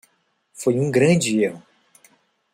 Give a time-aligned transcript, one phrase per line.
[0.51, 1.61] Foi um grande erro.